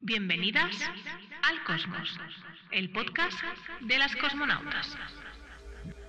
Bienvenidas 0.00 0.70
al 1.42 1.64
Cosmos, 1.64 2.20
el 2.70 2.90
podcast 2.90 3.36
de 3.80 3.98
las 3.98 4.14
cosmonautas. 4.14 4.96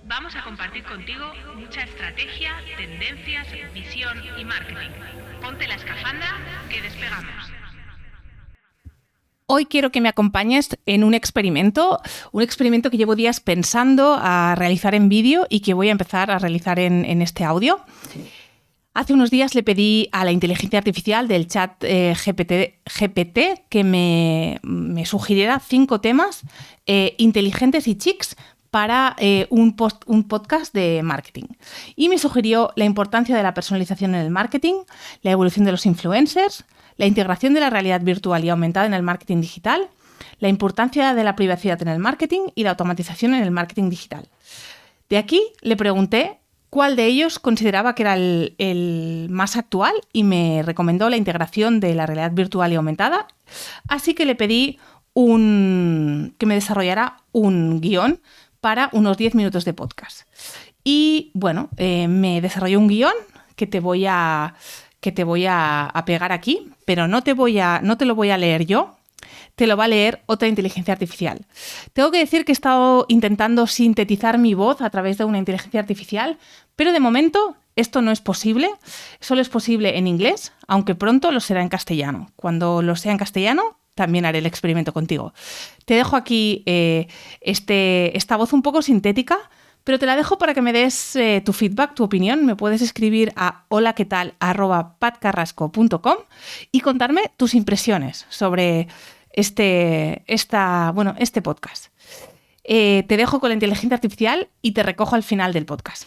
Vamos 0.06 0.36
a 0.36 0.44
compartir 0.44 0.84
contigo 0.84 1.32
mucha 1.56 1.82
estrategia, 1.82 2.52
tendencias, 2.76 3.48
visión 3.74 4.16
y 4.38 4.44
marketing. 4.44 4.90
Ponte 5.42 5.66
la 5.66 5.74
escafandra 5.74 6.28
que 6.70 6.80
despegamos. 6.80 7.50
Hoy 9.46 9.66
quiero 9.66 9.90
que 9.90 10.00
me 10.00 10.08
acompañes 10.08 10.78
en 10.86 11.02
un 11.02 11.12
experimento, 11.12 12.00
un 12.30 12.42
experimento 12.42 12.90
que 12.92 12.96
llevo 12.96 13.16
días 13.16 13.40
pensando 13.40 14.16
a 14.20 14.54
realizar 14.54 14.94
en 14.94 15.08
vídeo 15.08 15.48
y 15.50 15.60
que 15.60 15.74
voy 15.74 15.88
a 15.88 15.92
empezar 15.92 16.30
a 16.30 16.38
realizar 16.38 16.78
en, 16.78 17.04
en 17.04 17.22
este 17.22 17.42
audio. 17.42 17.80
Hace 18.92 19.12
unos 19.12 19.30
días 19.30 19.54
le 19.54 19.62
pedí 19.62 20.08
a 20.10 20.24
la 20.24 20.32
inteligencia 20.32 20.78
artificial 20.80 21.28
del 21.28 21.46
chat 21.46 21.72
eh, 21.84 22.12
GPT, 22.16 23.62
que 23.68 23.84
me, 23.84 25.04
sugiriera 25.06 25.60
cinco 25.60 26.00
temas 26.00 26.42
eh, 26.86 27.14
inteligentes 27.18 27.86
y 27.86 27.94
chics 27.94 28.36
para 28.72 29.14
eh, 29.18 29.46
un, 29.50 29.76
un, 30.06 30.24
podcast 30.24 30.74
de 30.74 31.02
marketing. 31.04 31.44
Y 31.94 32.08
me 32.08 32.18
sugirió 32.18 32.72
la 32.74 32.84
importancia 32.84 33.36
de 33.36 33.42
la 33.44 33.54
personalización 33.54 34.16
en 34.16 34.22
el 34.22 34.30
marketing, 34.30 34.74
la 35.22 35.30
evolución 35.30 35.64
de 35.64 35.72
los 35.72 35.86
influencers, 35.86 36.64
la 36.96 37.06
integración 37.06 37.54
de 37.54 37.60
la 37.60 37.70
realidad 37.70 38.00
virtual 38.00 38.44
y 38.44 38.48
aumentada 38.48 38.86
en 38.86 38.94
el 38.94 39.04
marketing 39.04 39.40
digital, 39.40 39.88
la 40.40 40.48
importancia 40.48 41.14
de 41.14 41.22
la 41.22 41.36
privacidad 41.36 41.80
en 41.80 41.88
el 41.88 42.00
marketing 42.00 42.48
y 42.56 42.64
la 42.64 42.70
automatización 42.70 43.34
en 43.34 43.42
el 43.44 43.52
marketing 43.52 43.88
digital. 43.88 44.28
De 45.08 45.16
aquí 45.16 45.42
le 45.60 45.76
pregunté 45.76 46.39
cuál 46.70 46.96
de 46.96 47.06
ellos 47.06 47.38
consideraba 47.38 47.94
que 47.94 48.04
era 48.04 48.14
el, 48.14 49.26
más 49.28 49.56
actual 49.56 49.92
y 50.12 50.22
me 50.24 50.62
recomendó 50.64 51.10
la 51.10 51.16
integración 51.16 51.80
de 51.80 51.94
la 51.94 52.06
realidad 52.06 52.32
virtual 52.32 52.72
y 52.72 52.76
aumentada. 52.76 53.26
Así 53.88 54.14
que 54.14 54.24
le 54.24 54.36
pedí 54.36 54.78
un, 55.12 56.34
que 56.38 56.46
me 56.46 56.54
desarrollara 56.54 57.18
un 57.32 57.80
guion 57.80 58.20
para 58.60 58.88
unos 58.92 59.16
10 59.16 59.34
minutos 59.34 59.64
de 59.64 59.74
podcast. 59.74 60.22
Y 60.84 61.30
bueno, 61.34 61.68
eh, 61.76 62.08
me 62.08 62.40
desarrolló 62.40 62.78
un 62.78 62.88
guion 62.88 63.12
que 63.56 63.66
te 63.66 63.80
voy 63.80 64.06
a 64.06 64.54
que 65.00 65.12
te 65.12 65.24
voy 65.24 65.46
a, 65.46 65.86
a, 65.86 66.04
pegar 66.04 66.30
aquí, 66.30 66.72
pero 66.84 67.08
no 67.08 67.22
te 67.22 67.32
voy 67.32 67.58
a, 67.58 67.80
no 67.82 67.96
te 67.96 68.04
lo 68.04 68.14
voy 68.14 68.28
a 68.28 68.36
leer 68.36 68.66
yo, 68.66 68.98
te 69.60 69.66
lo 69.66 69.76
va 69.76 69.84
a 69.84 69.88
leer 69.88 70.22
otra 70.24 70.48
inteligencia 70.48 70.94
artificial. 70.94 71.44
Tengo 71.92 72.10
que 72.10 72.16
decir 72.16 72.46
que 72.46 72.52
he 72.52 72.54
estado 72.54 73.04
intentando 73.08 73.66
sintetizar 73.66 74.38
mi 74.38 74.54
voz 74.54 74.80
a 74.80 74.88
través 74.88 75.18
de 75.18 75.26
una 75.26 75.36
inteligencia 75.36 75.80
artificial, 75.80 76.38
pero 76.76 76.94
de 76.94 76.98
momento 76.98 77.56
esto 77.76 78.00
no 78.00 78.10
es 78.10 78.22
posible. 78.22 78.70
Solo 79.20 79.42
es 79.42 79.50
posible 79.50 79.98
en 79.98 80.06
inglés, 80.06 80.54
aunque 80.66 80.94
pronto 80.94 81.30
lo 81.30 81.40
será 81.40 81.60
en 81.60 81.68
castellano. 81.68 82.30
Cuando 82.36 82.80
lo 82.80 82.96
sea 82.96 83.12
en 83.12 83.18
castellano, 83.18 83.76
también 83.94 84.24
haré 84.24 84.38
el 84.38 84.46
experimento 84.46 84.94
contigo. 84.94 85.34
Te 85.84 85.92
dejo 85.92 86.16
aquí 86.16 86.62
eh, 86.64 87.08
este, 87.42 88.16
esta 88.16 88.38
voz 88.38 88.54
un 88.54 88.62
poco 88.62 88.80
sintética, 88.80 89.36
pero 89.84 89.98
te 89.98 90.06
la 90.06 90.16
dejo 90.16 90.38
para 90.38 90.54
que 90.54 90.62
me 90.62 90.72
des 90.72 91.16
eh, 91.16 91.42
tu 91.44 91.52
feedback, 91.52 91.92
tu 91.92 92.04
opinión. 92.04 92.46
Me 92.46 92.56
puedes 92.56 92.80
escribir 92.80 93.30
a 93.36 93.66
hola 93.68 93.94
y 96.72 96.80
contarme 96.80 97.22
tus 97.36 97.54
impresiones 97.54 98.24
sobre 98.30 98.88
este, 99.30 100.22
esta, 100.26 100.92
bueno, 100.92 101.14
este 101.18 101.42
podcast. 101.42 101.86
Eh, 102.64 103.04
te 103.08 103.16
dejo 103.16 103.40
con 103.40 103.50
la 103.50 103.54
inteligencia 103.54 103.94
artificial 103.94 104.48
y 104.62 104.72
te 104.72 104.82
recojo 104.82 105.16
al 105.16 105.22
final 105.22 105.52
del 105.52 105.66
podcast. 105.66 106.04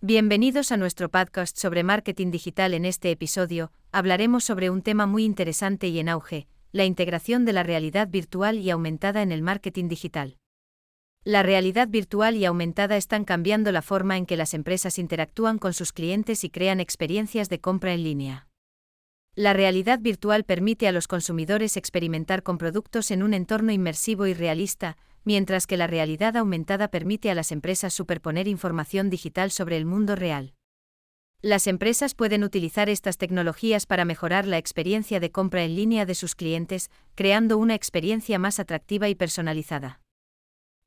Bienvenidos 0.00 0.72
a 0.72 0.76
nuestro 0.76 1.08
podcast 1.08 1.56
sobre 1.56 1.82
marketing 1.82 2.30
digital. 2.30 2.74
En 2.74 2.84
este 2.84 3.10
episodio, 3.10 3.72
hablaremos 3.92 4.44
sobre 4.44 4.70
un 4.70 4.82
tema 4.82 5.06
muy 5.06 5.24
interesante 5.24 5.88
y 5.88 5.98
en 5.98 6.08
auge, 6.08 6.46
la 6.72 6.84
integración 6.84 7.44
de 7.44 7.52
la 7.54 7.62
realidad 7.62 8.08
virtual 8.08 8.58
y 8.58 8.70
aumentada 8.70 9.22
en 9.22 9.32
el 9.32 9.42
marketing 9.42 9.88
digital. 9.88 10.36
La 11.24 11.42
realidad 11.42 11.88
virtual 11.88 12.36
y 12.36 12.44
aumentada 12.44 12.96
están 12.96 13.24
cambiando 13.24 13.72
la 13.72 13.82
forma 13.82 14.16
en 14.16 14.26
que 14.26 14.36
las 14.36 14.54
empresas 14.54 14.98
interactúan 14.98 15.58
con 15.58 15.72
sus 15.72 15.92
clientes 15.92 16.44
y 16.44 16.50
crean 16.50 16.78
experiencias 16.78 17.48
de 17.48 17.60
compra 17.60 17.94
en 17.94 18.04
línea. 18.04 18.46
La 19.38 19.52
realidad 19.52 19.98
virtual 20.00 20.44
permite 20.44 20.88
a 20.88 20.92
los 20.92 21.08
consumidores 21.08 21.76
experimentar 21.76 22.42
con 22.42 22.56
productos 22.56 23.10
en 23.10 23.22
un 23.22 23.34
entorno 23.34 23.70
inmersivo 23.70 24.26
y 24.26 24.32
realista, 24.32 24.96
mientras 25.24 25.66
que 25.66 25.76
la 25.76 25.86
realidad 25.86 26.38
aumentada 26.38 26.88
permite 26.88 27.30
a 27.30 27.34
las 27.34 27.52
empresas 27.52 27.92
superponer 27.92 28.48
información 28.48 29.10
digital 29.10 29.50
sobre 29.50 29.76
el 29.76 29.84
mundo 29.84 30.16
real. 30.16 30.54
Las 31.42 31.66
empresas 31.66 32.14
pueden 32.14 32.44
utilizar 32.44 32.88
estas 32.88 33.18
tecnologías 33.18 33.84
para 33.84 34.06
mejorar 34.06 34.46
la 34.46 34.56
experiencia 34.56 35.20
de 35.20 35.30
compra 35.30 35.64
en 35.64 35.76
línea 35.76 36.06
de 36.06 36.14
sus 36.14 36.34
clientes, 36.34 36.90
creando 37.14 37.58
una 37.58 37.74
experiencia 37.74 38.38
más 38.38 38.58
atractiva 38.58 39.10
y 39.10 39.14
personalizada. 39.14 40.00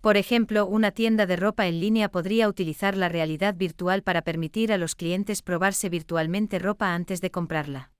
Por 0.02 0.18
ejemplo, 0.18 0.66
una 0.66 0.90
tienda 0.90 1.28
de 1.28 1.36
ropa 1.36 1.68
en 1.68 1.80
línea 1.80 2.10
podría 2.10 2.50
utilizar 2.50 2.98
la 2.98 3.10
realidad 3.10 3.54
virtual 3.54 4.02
para 4.02 4.24
permitir 4.24 4.74
a 4.74 4.80
los 4.80 4.96
clientes 4.96 5.44
probarse 5.44 5.88
virtualmente 5.90 6.58
ropa 6.58 6.96
antes 6.96 7.22
de 7.22 7.30
comprarla. 7.30 7.92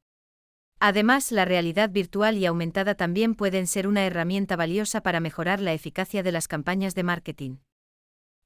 Además, 0.82 1.34
la 1.34 1.44
realidad 1.44 1.90
virtual 1.90 2.38
y 2.38 2.46
aumentada 2.46 2.96
también 2.96 3.36
pueden 3.36 3.68
ser 3.68 3.86
una 3.86 4.06
herramienta 4.06 4.56
valiosa 4.56 5.02
para 5.02 5.20
mejorar 5.20 5.60
la 5.60 5.74
eficacia 5.74 6.24
de 6.24 6.32
las 6.32 6.48
campañas 6.48 6.96
de 6.96 7.04
marketing. 7.04 7.58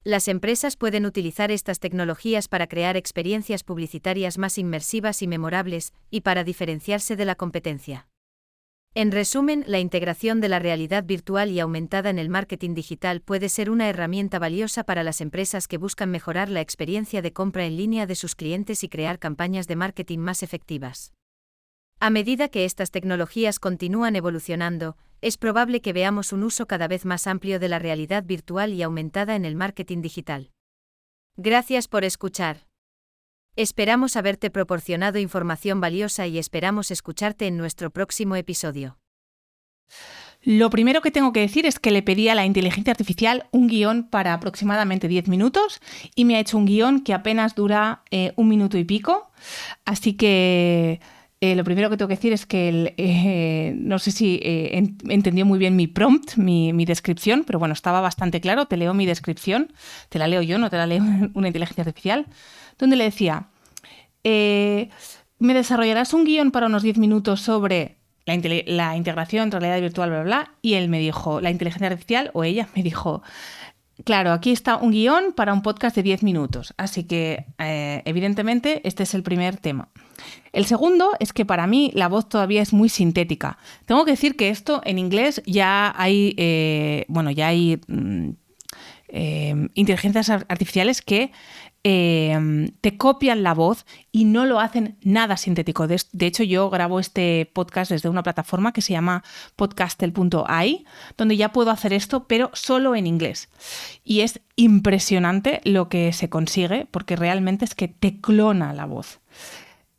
Las 0.03 0.27
empresas 0.27 0.75
pueden 0.75 1.05
utilizar 1.05 1.51
estas 1.51 1.79
tecnologías 1.79 2.47
para 2.47 2.67
crear 2.67 2.97
experiencias 2.97 3.63
publicitarias 3.63 4.37
más 4.37 4.57
inmersivas 4.57 5.21
y 5.21 5.27
memorables, 5.27 5.93
y 6.09 6.21
para 6.21 6.43
diferenciarse 6.43 7.15
de 7.15 7.25
la 7.25 7.35
competencia. 7.35 8.09
En 8.95 9.11
resumen, 9.11 9.63
la 9.67 9.79
integración 9.79 10.41
de 10.41 10.49
la 10.49 10.59
realidad 10.59 11.03
virtual 11.03 11.51
y 11.51 11.59
aumentada 11.59 12.09
en 12.09 12.19
el 12.19 12.29
marketing 12.29 12.73
digital 12.73 13.21
puede 13.21 13.47
ser 13.47 13.69
una 13.69 13.89
herramienta 13.89 14.39
valiosa 14.39 14.83
para 14.83 15.03
las 15.03 15.21
empresas 15.21 15.67
que 15.67 15.77
buscan 15.77 16.11
mejorar 16.11 16.49
la 16.49 16.61
experiencia 16.61 17.21
de 17.21 17.31
compra 17.31 17.65
en 17.65 17.77
línea 17.77 18.05
de 18.05 18.15
sus 18.15 18.35
clientes 18.35 18.83
y 18.83 18.89
crear 18.89 19.19
campañas 19.19 19.67
de 19.67 19.75
marketing 19.75 20.19
más 20.19 20.43
efectivas. 20.43 21.13
A 22.05 22.09
medida 22.09 22.49
que 22.49 22.65
estas 22.65 22.91
tecnologías 22.91 23.59
continúan 23.59 24.17
evolucionando, 24.17 24.97
es 25.21 25.37
probable 25.37 25.79
que 25.79 25.93
veamos 25.93 26.33
un 26.33 26.43
uso 26.43 26.65
cada 26.65 26.89
vez 26.89 27.05
más 27.05 27.27
amplio 27.27 27.61
de 27.61 27.69
la 27.69 27.79
realidad 27.79 28.25
virtual 28.25 28.73
y 28.73 28.83
aumentada 28.83 29.37
en 29.37 29.45
el 29.45 29.55
marketing 29.55 30.01
digital. 30.01 30.51
Gracias 31.37 31.87
por 31.87 32.03
escuchar. 32.03 32.67
Esperamos 33.55 34.17
haberte 34.17 34.49
proporcionado 34.49 35.17
información 35.17 35.79
valiosa 35.79 36.27
y 36.27 36.39
esperamos 36.39 36.91
escucharte 36.91 37.47
en 37.47 37.55
nuestro 37.55 37.89
próximo 37.89 38.35
episodio. 38.35 38.97
Lo 40.41 40.69
primero 40.69 40.99
que 40.99 41.09
tengo 41.09 41.31
que 41.31 41.39
decir 41.39 41.65
es 41.65 41.79
que 41.79 41.91
le 41.91 42.03
pedí 42.03 42.27
a 42.27 42.35
la 42.35 42.45
inteligencia 42.45 42.91
artificial 42.91 43.47
un 43.51 43.67
guion 43.67 44.09
para 44.09 44.33
aproximadamente 44.33 45.07
10 45.07 45.29
minutos 45.29 45.79
y 46.15 46.25
me 46.25 46.35
ha 46.35 46.41
hecho 46.41 46.57
un 46.57 46.65
guion 46.65 46.99
que 46.99 47.13
apenas 47.13 47.55
dura 47.55 48.03
eh, 48.11 48.33
un 48.35 48.49
minuto 48.49 48.77
y 48.77 48.83
pico. 48.83 49.31
Así 49.85 50.15
que 50.15 50.99
eh, 51.43 51.57
lo 51.57 51.65
primero 51.65 51.89
que 51.89 51.97
tengo 51.97 52.07
que 52.07 52.15
decir 52.15 52.31
es 52.31 52.45
que 52.45 52.93
eh, 52.95 53.73
no 53.75 53.99
sé 53.99 54.11
si 54.11 54.39
eh, 54.43 54.81
entendió 55.09 55.45
muy 55.45 55.59
bien 55.59 55.75
mi 55.75 55.87
prompt, 55.87 56.37
mi, 56.37 56.85
descripción, 56.85 57.43
pero 57.45 57.59
bueno, 57.59 57.73
estaba 57.73 57.99
bastante 57.99 58.39
claro. 58.39 58.65
Te 58.65 58.77
leo 58.77 58.93
mi 58.93 59.05
descripción, 59.05 59.73
te 60.07 60.19
la 60.19 60.29
leo 60.29 60.41
yo, 60.41 60.57
no 60.57 60.69
te 60.69 60.77
la 60.77 60.87
leo 60.87 61.03
una 61.33 61.47
inteligencia 61.47 61.81
artificial, 61.81 62.27
donde 62.77 62.95
le 62.95 63.03
decía, 63.03 63.49
me 64.23 65.53
desarrollarás 65.53 66.13
un 66.13 66.23
guion 66.23 66.51
para 66.51 66.67
unos 66.67 66.81
10 66.81 66.97
minutos 66.97 67.41
sobre 67.41 67.97
la, 68.25 68.39
la 68.67 68.95
integración, 68.95 69.51
realidad 69.51 69.81
virtual, 69.81 70.11
bla, 70.11 70.23
bla. 70.23 70.51
Y 70.61 70.75
él 70.75 70.87
me 70.87 70.99
dijo, 70.99 71.41
la 71.41 71.51
inteligencia 71.51 71.87
artificial, 71.87 72.31
o 72.33 72.45
ella 72.45 72.69
me 72.75 72.83
dijo, 72.83 73.21
Claro, 74.03 74.31
aquí 74.33 74.51
está 74.51 74.77
un 74.77 74.91
guion 74.91 75.33
para 75.33 75.53
un 75.53 75.61
podcast 75.61 75.95
de 75.95 76.03
10 76.03 76.23
minutos, 76.23 76.73
así 76.77 77.05
que 77.05 77.45
evidentemente 77.57 78.81
este 78.83 79.03
es 79.03 79.13
el 79.13 79.23
primer 79.23 79.57
tema. 79.57 79.89
El 80.51 80.65
segundo 80.65 81.11
es 81.19 81.33
que 81.33 81.45
para 81.45 81.67
mí 81.67 81.91
la 81.95 82.07
voz 82.07 82.29
todavía 82.29 82.61
es 82.61 82.73
muy 82.73 82.89
sintética. 82.89 83.57
Tengo 83.85 84.05
que 84.05 84.11
decir 84.11 84.35
que 84.35 84.49
esto 84.49 84.81
en 84.85 84.99
inglés 84.99 85.41
ya 85.45 85.93
hay, 85.97 86.35
eh, 86.37 87.05
bueno, 87.07 87.31
ya 87.31 87.47
hay 87.47 87.81
mm, 87.87 88.29
eh, 89.15 89.69
inteligencias 89.75 90.29
artificiales 90.29 91.03
que 91.03 91.31
eh, 91.83 92.71
te 92.81 92.97
copian 92.97 93.43
la 93.43 93.53
voz 93.53 93.85
y 94.11 94.25
no 94.25 94.45
lo 94.45 94.59
hacen 94.59 94.97
nada 95.03 95.37
sintético. 95.37 95.85
De, 95.85 96.01
hecho, 96.19 96.43
yo 96.43 96.69
grabo 96.69 96.99
este 96.99 97.49
podcast 97.53 97.91
desde 97.91 98.09
una 98.09 98.23
plataforma 98.23 98.73
que 98.73 98.81
se 98.81 98.93
llama 98.93 99.23
podcastel.ai, 99.55 100.85
donde 101.15 101.37
ya 101.37 101.51
puedo 101.51 101.69
hacer 101.69 101.93
esto, 101.93 102.25
pero 102.25 102.49
solo 102.53 102.95
en 102.95 103.05
inglés. 103.05 103.49
Y 104.03 104.21
es 104.21 104.41
impresionante 104.55 105.61
lo 105.63 105.89
que 105.89 106.11
se 106.11 106.29
consigue, 106.29 106.87
porque 106.89 107.15
realmente 107.15 107.65
es 107.65 107.75
que 107.75 107.89
te 107.89 108.19
clona 108.19 108.73
la 108.73 108.85
voz. 108.85 109.19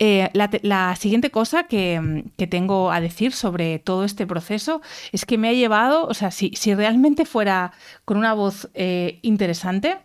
Eh, 0.06 0.28
la, 0.34 0.96
siguiente 0.96 1.30
cosa 1.30 1.64
que, 1.64 2.24
tengo 2.50 2.92
a 2.92 3.00
decir 3.00 3.32
sobre 3.32 3.78
todo 3.78 4.04
este 4.04 4.26
proceso 4.26 4.82
es 5.12 5.24
que 5.24 5.38
me 5.38 5.48
ha 5.48 5.54
llevado, 5.54 6.06
o 6.06 6.12
sea, 6.12 6.30
si, 6.30 6.52
realmente 6.74 7.24
fuera 7.24 7.72
con 8.04 8.18
una 8.18 8.34
voz 8.34 8.68
eh, 8.74 9.18
interesante, 9.22 9.96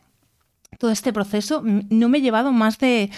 todo 0.77 0.91
este 0.91 1.11
proceso 1.11 1.61
no 1.65 2.07
me 2.07 2.19
ha 2.19 2.21
llevado 2.21 2.53
más 2.53 2.79
de 2.79 3.09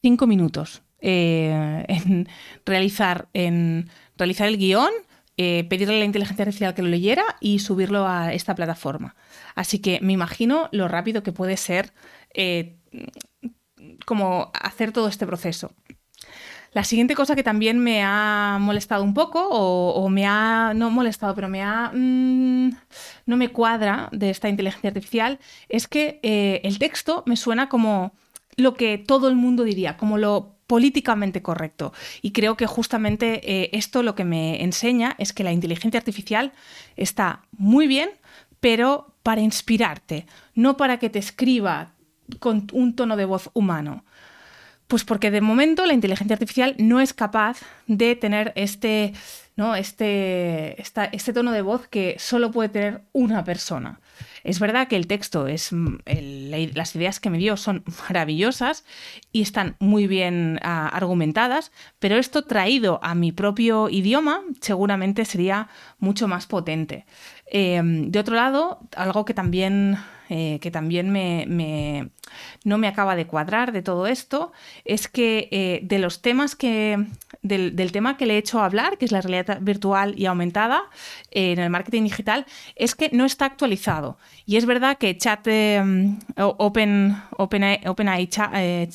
cinco 0.00 0.26
minutos 0.26 0.80
eh, 1.02 1.84
en 1.88 2.26
realizar, 2.64 3.28
el 3.34 4.56
guion, 4.56 4.92
pedirle 5.36 5.96
a 5.96 5.98
la 5.98 6.06
inteligencia 6.06 6.44
artificial 6.44 6.74
que 6.74 6.80
lo 6.80 6.88
leyera 6.88 7.36
y 7.40 7.58
subirlo 7.58 8.08
a 8.08 8.32
esta 8.32 8.54
plataforma. 8.54 9.14
Así 9.54 9.78
que 9.78 10.00
me 10.00 10.14
imagino 10.14 10.70
lo 10.72 10.88
rápido 10.88 11.22
que 11.22 11.32
puede 11.32 11.58
ser 11.58 11.92
como 14.06 14.50
hacer 14.54 14.90
todo 14.92 15.08
este 15.08 15.26
proceso. 15.26 15.74
La 16.74 16.82
siguiente 16.82 17.14
cosa 17.14 17.36
que 17.36 17.44
también 17.44 17.78
me 17.78 18.02
ha 18.02 18.58
molestado 18.60 19.04
un 19.04 19.14
poco, 19.14 19.48
o, 19.48 20.08
me 20.08 20.26
ha, 20.26 20.72
no 20.74 20.90
molestado, 20.90 21.34
pero 21.34 21.48
me 21.48 21.62
ha, 21.62 21.92
mm, 21.94 22.70
no 23.26 23.36
me 23.36 23.48
cuadra 23.50 24.08
de 24.10 24.30
esta 24.30 24.48
inteligencia 24.48 24.90
artificial, 24.90 25.38
es 25.68 25.86
que 25.86 26.18
eh, 26.24 26.60
el 26.64 26.80
texto 26.80 27.22
me 27.26 27.36
suena 27.36 27.68
como 27.68 28.12
lo 28.56 28.74
que 28.74 28.98
todo 28.98 29.28
el 29.28 29.36
mundo 29.36 29.62
diría, 29.62 29.96
como 29.96 30.18
lo 30.18 30.56
políticamente 30.66 31.42
correcto. 31.42 31.92
Y 32.22 32.32
creo 32.32 32.56
que 32.56 32.66
justamente 32.66 33.40
eh, 33.44 33.70
esto 33.72 34.02
lo 34.02 34.16
que 34.16 34.24
me 34.24 34.62
enseña 34.62 35.14
es 35.18 35.32
que 35.32 35.44
la 35.44 35.52
inteligencia 35.52 35.98
artificial 35.98 36.52
está 36.96 37.42
muy 37.52 37.86
bien, 37.86 38.10
pero 38.58 39.14
para 39.22 39.42
inspirarte, 39.42 40.26
no 40.54 40.76
para 40.76 40.98
que 40.98 41.10
te 41.10 41.20
escriba 41.20 41.92
con 42.40 42.66
un 42.72 42.96
tono 42.96 43.16
de 43.16 43.26
voz 43.26 43.50
humano. 43.52 44.04
Pues 44.88 45.04
porque 45.04 45.30
de 45.30 45.40
momento 45.40 45.86
la 45.86 45.94
inteligencia 45.94 46.34
artificial 46.34 46.74
no 46.78 47.00
es 47.00 47.14
capaz 47.14 47.58
de 47.86 48.16
tener 48.16 48.52
este, 48.54 49.14
¿no? 49.56 49.74
este, 49.76 50.80
este 50.80 51.32
tono 51.32 51.52
de 51.52 51.62
voz 51.62 51.88
que 51.88 52.16
solo 52.18 52.50
puede 52.50 52.68
tener 52.68 53.02
una 53.12 53.44
persona. 53.44 54.00
Es 54.42 54.60
verdad 54.60 54.88
que 54.88 54.96
el 54.96 55.06
texto 55.06 55.46
es 55.46 55.72
mm, 55.72 55.96
las 56.74 56.94
ideas 56.94 57.18
que 57.18 57.30
me 57.30 57.38
dio 57.38 57.56
son 57.56 57.82
maravillosas 58.08 58.84
y 59.32 59.40
están 59.40 59.76
muy 59.80 60.06
bien 60.06 60.60
ah, 60.62 60.88
argumentadas, 60.88 61.72
pero 61.98 62.16
esto 62.16 62.42
traído 62.42 63.00
a 63.02 63.14
mi 63.14 63.32
propio 63.32 63.88
idioma 63.88 64.42
seguramente 64.60 65.24
sería 65.24 65.68
mucho 65.98 66.28
más 66.28 66.46
potente. 66.46 67.06
Em, 67.46 68.10
de 68.10 68.18
otro 68.18 68.34
lado, 68.36 68.80
algo 68.96 69.24
que 69.24 69.34
también 69.34 69.98
eh, 70.30 70.58
que 70.60 70.70
también 70.70 71.10
me, 71.10 72.10
no 72.64 72.78
me 72.78 72.88
acaba 72.88 73.16
de 73.16 73.26
cuadrar 73.26 73.72
de 73.72 73.82
todo 73.82 74.06
esto, 74.06 74.52
es 74.84 75.08
que 75.08 75.48
eh, 75.50 75.80
de 75.82 75.98
los 75.98 76.22
temas 76.22 76.54
que, 76.54 77.06
del, 77.42 77.92
tema 77.92 78.16
que 78.16 78.26
le 78.26 78.34
he 78.34 78.38
hecho 78.38 78.60
hablar, 78.60 78.98
que 78.98 79.04
es 79.04 79.12
la 79.12 79.20
realidad 79.20 79.58
virtual 79.60 80.14
y 80.16 80.26
aumentada 80.26 80.82
eh, 81.30 81.52
en 81.52 81.58
el 81.58 81.70
marketing 81.70 82.04
digital, 82.04 82.46
es 82.76 82.94
que 82.94 83.10
no 83.12 83.24
está 83.24 83.46
actualizado. 83.46 84.18
Y 84.46 84.56
es 84.56 84.66
verdad 84.66 84.98
que 84.98 85.16
chat 85.16 85.46
Open, 86.36 87.16
OpenAI, 87.36 88.30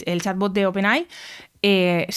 el 0.05 0.21
chatbot 0.21 0.53
de 0.53 0.65
OpenAI 0.65 1.07
eh, 1.61 2.07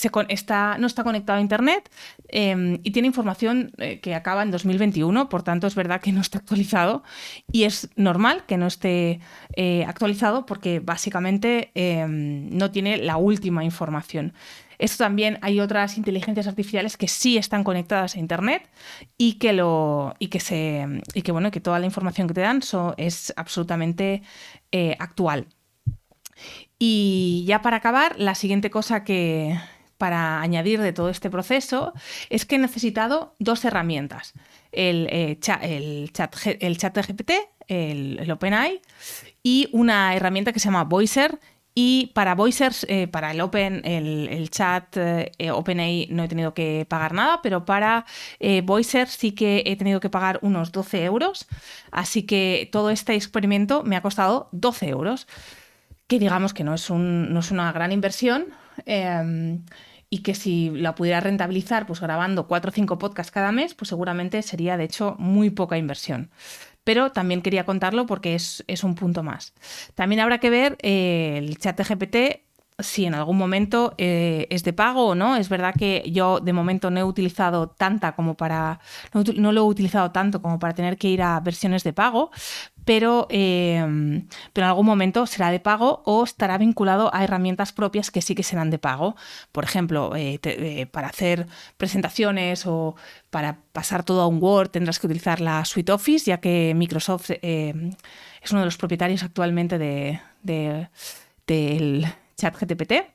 no 0.79 0.87
está 0.87 1.03
conectado 1.03 1.39
a 1.39 1.43
Internet 1.43 1.91
em, 2.29 2.79
y 2.83 2.93
tiene 2.93 3.09
información 3.09 3.73
eh, 3.79 4.01
que 4.01 4.15
acaba 4.15 4.43
en 4.43 4.51
2021, 4.51 5.29
por 5.29 5.43
tanto 5.43 5.67
es 5.67 5.75
verdad 5.75 6.01
que 6.01 6.13
no 6.13 6.21
está 6.21 6.39
actualizado 6.39 7.03
y 7.51 7.65
es 7.65 7.91
normal 7.97 8.45
que 8.47 8.57
no 8.57 8.67
esté 8.67 9.21
eh, 9.57 9.85
actualizado 9.87 10.47
porque 10.47 10.81
básicamente 10.81 11.73
em, 11.75 12.51
no 12.51 12.71
tiene 12.71 12.99
la 12.99 13.17
última 13.17 13.65
información. 13.65 14.33
Esto 14.79 15.05
también 15.05 15.39
hay 15.43 15.61
otras 15.61 15.97
inteligencias 15.97 16.47
artificiales 16.49 16.97
que 16.97 17.07
sí 17.07 17.37
están 17.37 17.63
conectadas 17.63 18.17
a 18.17 18.19
Internet 18.19 18.69
y 19.17 19.35
que 19.35 19.53
lo 19.53 20.15
y 20.19 20.29
que 20.29 20.41
se 20.41 20.87
y 21.15 21.23
que 21.23 21.31
bueno 21.31 21.53
que 21.53 21.61
toda 21.61 21.79
la 21.79 21.87
información 21.87 22.27
que 22.27 22.35
te 22.35 22.41
dan 22.41 22.61
es 22.97 23.33
absolutamente 23.37 24.23
actual. 24.99 25.47
Y 26.79 27.45
ya 27.47 27.63
para 27.63 27.77
acabar, 27.77 28.19
la 28.19 28.35
siguiente 28.35 28.71
cosa 28.71 29.05
que 29.05 29.57
para 30.03 30.41
añadir 30.41 30.81
de 30.81 30.93
todo 30.93 31.11
este 31.11 31.31
proceso 31.31 31.93
es 32.29 32.45
que 32.45 32.57
he 32.57 32.59
necesitado 32.59 33.37
dos 33.39 33.65
herramientas. 33.65 34.33
El, 34.73 35.07
eh, 35.13 35.39
chat, 35.39 35.63
el, 35.63 36.11
chat, 36.13 36.35
de 36.35 37.03
GPT, 37.03 37.33
el, 37.69 38.29
OpenAI, 38.29 38.83
y 39.45 39.69
una 39.71 40.17
herramienta 40.17 40.53
que 40.53 40.59
se 40.59 40.65
llama 40.65 40.83
Voicer, 40.83 41.39
y 41.73 42.11
para 42.15 42.35
Voicer, 42.35 42.73
eh, 42.89 43.07
para 43.07 43.31
el 43.31 43.41
Open, 43.41 43.83
el, 43.85 44.51
chat 44.51 44.97
eh, 44.97 45.31
OpenAI 45.53 46.09
no 46.11 46.25
he 46.25 46.29
tenido 46.29 46.53
que 46.53 46.85
pagar 46.89 47.13
nada, 47.15 47.39
pero 47.41 47.65
para 47.65 48.05
Voicer 48.65 49.07
sí 49.07 49.31
que 49.31 49.63
he 49.67 49.77
tenido 49.77 50.01
que 50.01 50.11
pagar 50.11 50.41
unos 50.43 50.73
12 50.73 51.05
euros. 51.05 51.47
Así 51.93 52.25
que 52.25 52.69
todo 52.73 52.91
este 52.91 53.15
experimento 53.15 53.85
me 53.85 53.95
ha 53.95 54.03
costado 54.03 54.49
12 54.51 54.89
euros 54.89 55.29
que 56.07 56.19
digamos 56.19 56.55
que 56.55 56.65
no 56.65 56.75
es, 56.75 56.91
una 56.91 57.73
gran 57.73 57.93
inversión 57.93 58.47
em, 58.87 59.65
y 60.11 60.19
que 60.19 60.35
si 60.35 60.71
la 60.71 60.95
pudiera 60.95 61.21
rentabilizar 61.21 61.87
pues 61.87 62.01
grabando 62.01 62.47
cuatro 62.47 62.71
o 62.71 62.75
cinco 62.75 62.99
podcasts 62.99 63.33
cada 63.33 63.53
mes, 63.53 63.75
pues 63.75 63.89
seguramente 63.89 64.43
sería 64.43 64.77
de 64.77 64.85
hecho 64.85 65.17
muy 65.19 65.51
poca 65.51 65.79
inversión. 65.79 66.31
Pero 66.85 67.13
también 67.13 67.43
quería 67.43 67.65
contarlo 67.65 68.07
porque 68.07 68.35
es, 68.35 68.63
un 68.83 68.95
punto 68.95 69.23
más. 69.23 69.55
También 69.95 70.21
habrá 70.21 70.39
que 70.39 70.51
ver 70.51 70.77
eh, 70.83 71.39
el 71.39 71.59
chat 71.59 71.81
GPT 71.81 72.43
si 72.79 73.05
en 73.05 73.15
algún 73.15 73.37
momento 73.37 73.95
eh, 73.99 74.47
es 74.51 74.65
de 74.65 74.73
pago 74.73 75.09
o 75.09 75.15
no. 75.15 75.37
Es 75.37 75.49
verdad 75.49 75.75
que 75.77 76.03
yo 76.11 76.41
de 76.41 76.53
momento 76.53 76.91
no 76.91 77.01
he 77.01 77.05
utilizado 77.05 77.69
tanta 77.69 78.13
como 78.13 78.37
para. 78.37 78.81
No, 79.13 79.53
lo 79.53 79.61
he 79.61 79.65
utilizado 79.65 80.11
tanto 80.11 80.43
como 80.43 80.59
para 80.59 80.75
tener 80.75 80.97
que 80.97 81.09
ir 81.09 81.23
a 81.23 81.39
versiones 81.41 81.85
de 81.85 81.93
pago, 81.93 82.31
pero, 82.85 83.27
em, 83.31 84.27
pero 84.53 84.67
en 84.67 84.71
algún 84.71 84.87
momento 84.87 85.27
será 85.27 85.51
de 85.51 85.61
pago 85.61 86.03
o 86.05 86.25
estará 86.25 86.59
vinculado 86.59 87.15
a 87.15 87.25
herramientas 87.25 87.73
propias 87.73 88.11
que 88.11 88.23
sí 88.23 88.35
que 88.35 88.43
serán 88.43 88.71
de 88.71 88.79
pago. 88.79 89.17
Por 89.53 89.65
ejemplo, 89.65 90.15
eh, 90.17 90.41
eh, 90.43 90.87
para 90.87 91.09
hacer 91.09 91.47
presentaciones 91.77 92.67
o 92.67 92.97
para 93.31 93.59
pasar 93.73 94.05
todo 94.05 94.23
a 94.23 94.27
un 94.27 94.43
Word 94.43 94.71
tendrás 94.71 94.99
que 94.99 95.07
utilizar 95.07 95.41
la 95.41 95.65
Suite 95.65 95.93
Office, 95.93 96.27
ya 96.27 96.39
que 96.39 96.75
Microsoft 96.77 97.31
es 97.31 98.51
uno 98.51 98.61
de 98.61 98.67
los 98.67 98.77
propietarios 98.77 99.23
actualmente 99.23 99.79
de, 99.79 100.21
del 101.47 102.07
ChatGTP. 102.37 103.13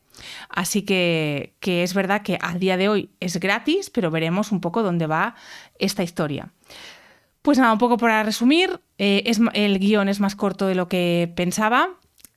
Así 0.49 0.81
que, 0.83 1.53
es 1.61 1.93
verdad 1.93 2.21
que 2.21 2.37
a 2.41 2.57
día 2.57 2.77
de 2.77 2.89
hoy 2.89 3.09
es 3.19 3.37
gratis, 3.39 3.89
pero 3.89 4.11
veremos 4.11 4.51
un 4.51 4.61
poco 4.61 4.83
dónde 4.83 5.07
va 5.07 5.35
esta 5.79 6.03
historia. 6.03 6.51
Pues 7.47 7.59
nada, 7.59 7.71
un 7.71 7.79
poco 7.79 7.95
para 7.95 8.23
resumir, 8.23 8.81
eh, 8.97 9.23
es, 9.25 9.39
el 9.53 9.79
guion 9.79 10.09
es 10.09 10.19
más 10.19 10.35
corto 10.35 10.67
de 10.67 10.75
lo 10.75 10.89
que 10.89 11.31
pensaba, 11.33 11.91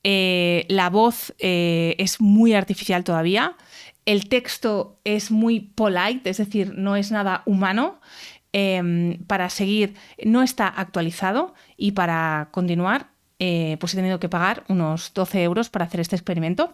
eh, 0.05 0.65
la 0.69 0.89
voz 0.89 1.35
eh, 1.37 1.95
es 1.97 2.21
muy 2.21 2.53
artificial 2.53 3.03
todavía, 3.03 3.57
el 4.05 4.29
texto 4.29 5.01
es 5.03 5.29
muy 5.29 5.59
polite, 5.59 6.29
es 6.29 6.37
decir, 6.37 6.75
no 6.77 6.95
es 6.95 7.11
nada 7.11 7.43
humano. 7.45 7.99
Em, 8.53 9.17
para 9.27 9.49
seguir 9.49 9.95
no 10.23 10.43
está 10.43 10.69
actualizado 10.69 11.55
y 11.75 11.91
para 11.91 12.47
continuar 12.51 13.09
pues 13.37 13.93
he 13.93 13.97
tenido 13.97 14.19
que 14.19 14.29
pagar 14.29 14.63
unos 14.69 15.13
12 15.13 15.43
euros 15.43 15.69
para 15.69 15.85
hacer 15.85 15.99
este 15.99 16.15
experimento. 16.15 16.71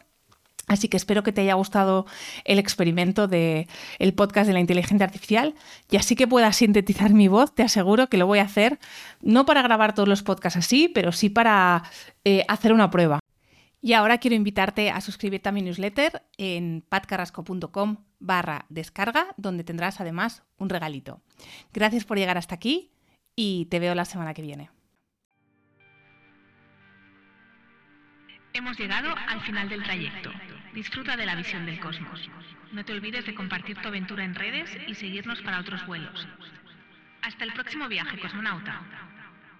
Así 0.67 0.89
que 0.89 0.97
espero 0.97 1.23
que 1.23 1.31
te 1.31 1.41
haya 1.41 1.53
gustado 1.53 2.05
el 2.43 2.59
experimento 2.59 3.27
del 3.27 3.67
el 3.99 4.13
podcast 4.13 4.47
de 4.47 4.53
la 4.53 4.59
inteligencia 4.59 5.05
artificial 5.05 5.55
y 5.89 5.95
así 5.95 6.15
que 6.15 6.27
puedas 6.27 6.57
sintetizar 6.57 7.13
mi 7.13 7.29
voz, 7.29 7.55
te 7.55 7.63
aseguro 7.63 8.09
que 8.09 8.17
lo 8.17 8.27
voy 8.27 8.39
a 8.39 8.43
hacer, 8.43 8.77
no 9.21 9.45
para 9.45 9.61
grabar 9.61 9.95
todos 9.95 10.09
los 10.09 10.23
podcasts 10.23 10.57
así, 10.57 10.89
pero 10.89 11.13
sí 11.13 11.29
para 11.29 11.83
eh, 12.25 12.43
hacer 12.49 12.73
una 12.73 12.91
prueba. 12.91 13.19
Y 13.81 13.93
ahora 13.93 14.17
quiero 14.17 14.35
invitarte 14.35 14.89
a 14.89 14.99
suscribirte 14.99 15.47
a 15.47 15.51
mi 15.53 15.61
newsletter 15.61 16.23
en 16.37 16.83
patcarrasco.com 16.89 17.97
barra 18.19 18.65
descarga, 18.67 19.27
donde 19.37 19.63
tendrás 19.63 20.01
además 20.01 20.43
un 20.57 20.69
regalito. 20.69 21.21
Gracias 21.71 22.03
por 22.03 22.17
llegar 22.17 22.37
hasta 22.37 22.55
aquí 22.55 22.91
y 23.35 23.67
te 23.67 23.79
veo 23.79 23.95
la 23.95 24.03
semana 24.03 24.33
que 24.33 24.41
viene. 24.41 24.71
Hemos 28.53 28.77
llegado 28.79 29.13
al 29.29 29.39
final 29.41 29.69
del 29.69 29.83
trayecto. 29.83 30.31
Disfruta 30.77 31.17
de 31.17 31.25
la 31.25 31.33
visión 31.33 31.65
del 31.65 31.79
cosmos. 31.79 32.29
No 32.71 32.85
te 32.85 32.93
olvides 32.93 33.25
de 33.25 33.33
compartir 33.33 33.77
tu 33.77 33.87
aventura 33.87 34.23
en 34.23 34.35
redes 34.35 34.69
y 34.85 34.93
seguirnos 34.93 35.41
para 35.41 35.59
otros 35.59 35.83
vuelos. 35.87 36.27
Hasta 37.23 37.45
el 37.45 37.53
próximo 37.53 37.87
viaje, 37.87 38.19
cosmonauta. 38.19 38.79